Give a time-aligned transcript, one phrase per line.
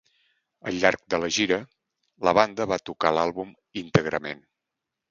[0.69, 1.59] Al llarg de la gira,
[2.29, 4.47] la banda va tocar l'àlbum íntegrament.